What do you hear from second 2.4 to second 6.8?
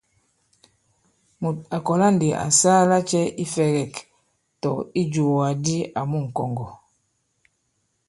à saa lacɛ̄ ifɛ̄gɛ̂k- tɔ̀ ijùwàgàdi àmu ŋ̀kɔ̀ŋgɔ̀?